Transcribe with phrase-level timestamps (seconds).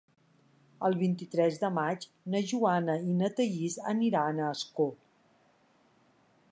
[0.87, 4.89] El vint-i-tres de maig na Joana i na Thaís aniran a Ascó.